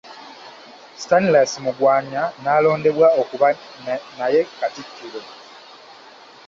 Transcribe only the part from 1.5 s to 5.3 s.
Mugwanya n'alondebwa okuba naye Katikkiro.